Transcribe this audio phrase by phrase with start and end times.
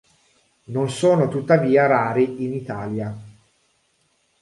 [0.73, 3.15] Non sono tuttavia rari in Italia.